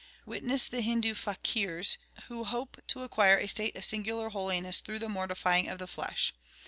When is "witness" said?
0.25-0.67